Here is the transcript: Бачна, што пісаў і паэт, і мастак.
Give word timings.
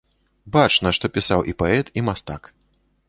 Бачна, 0.55 0.93
што 0.99 1.05
пісаў 1.17 1.45
і 1.53 1.55
паэт, 1.63 1.93
і 2.01 2.05
мастак. 2.09 2.53